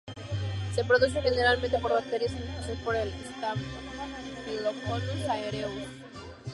[0.73, 5.87] Se produce generalmente por bacterias, en especial por el "Staphylococcus aureus".